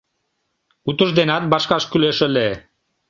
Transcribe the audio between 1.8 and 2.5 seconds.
кӱлеш ыле.